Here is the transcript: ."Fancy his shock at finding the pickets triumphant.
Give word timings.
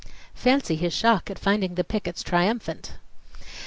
."Fancy 0.33 0.75
his 0.77 0.95
shock 0.95 1.29
at 1.29 1.37
finding 1.37 1.75
the 1.75 1.83
pickets 1.83 2.23
triumphant. 2.23 2.93